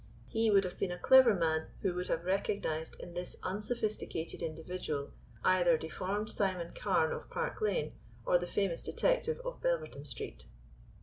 He 0.27 0.49
would 0.49 0.63
have 0.63 0.79
been 0.79 0.91
a 0.91 0.97
clever 0.97 1.35
man 1.35 1.67
who 1.83 1.93
would 1.93 2.07
have 2.07 2.25
recognized 2.25 2.99
in 2.99 3.13
this 3.13 3.35
unsophisticated 3.43 4.41
individual 4.41 5.13
either 5.43 5.77
deformed 5.77 6.31
Simon 6.31 6.73
Carne 6.73 7.11
of 7.11 7.29
Park 7.29 7.61
Lane, 7.61 7.93
or 8.25 8.39
the 8.39 8.47
famous 8.47 8.81
detective 8.81 9.39
of 9.45 9.61
Belverton 9.61 10.03
Street. 10.03 10.47